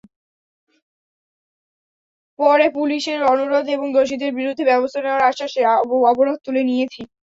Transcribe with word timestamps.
পরে 2.39 2.65
পুলিশের 2.71 3.19
অনুরোধ 3.31 3.65
এবং 3.75 3.87
দোষীদের 3.95 4.31
বিরুদ্ধে 4.39 4.63
ব্যবস্থা 4.71 4.99
নেওয়ার 5.01 5.27
আশ্বাসে 5.29 5.61
অবরোধ 6.11 6.37
তুলে 6.45 6.61
নিয়েছি। 6.69 7.01